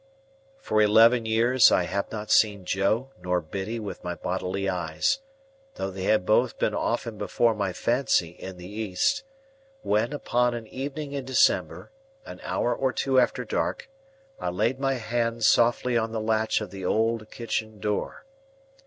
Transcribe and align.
For 0.57 0.81
eleven 0.81 1.27
years, 1.27 1.71
I 1.71 1.83
had 1.83 2.11
not 2.11 2.31
seen 2.31 2.65
Joe 2.65 3.11
nor 3.21 3.39
Biddy 3.39 3.79
with 3.79 4.03
my 4.03 4.15
bodily 4.15 4.67
eyes,—though 4.67 5.91
they 5.91 6.05
had 6.05 6.25
both 6.25 6.57
been 6.57 6.73
often 6.73 7.19
before 7.19 7.53
my 7.53 7.71
fancy 7.71 8.29
in 8.29 8.57
the 8.57 8.67
East,—when, 8.67 10.11
upon 10.11 10.55
an 10.55 10.65
evening 10.65 11.11
in 11.11 11.23
December, 11.23 11.91
an 12.25 12.39
hour 12.41 12.73
or 12.73 12.91
two 12.91 13.19
after 13.19 13.45
dark, 13.45 13.91
I 14.39 14.49
laid 14.49 14.79
my 14.79 14.95
hand 14.95 15.45
softly 15.45 15.95
on 15.99 16.13
the 16.13 16.19
latch 16.19 16.61
of 16.61 16.71
the 16.71 16.83
old 16.83 17.29
kitchen 17.29 17.77
door. 17.79 18.25